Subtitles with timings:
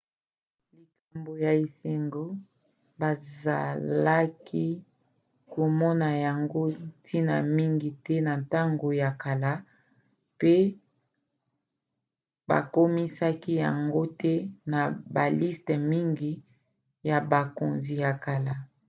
[0.75, 2.23] likambo ya esengo
[3.01, 4.65] bazalaki
[5.53, 9.51] komona yango ntina mingi te na ntango ya kala
[10.39, 10.55] pe
[12.49, 14.33] bakomisaki yango te
[14.71, 14.79] na
[15.15, 16.31] baliste mingi
[17.09, 18.53] ya bakonzi ya kala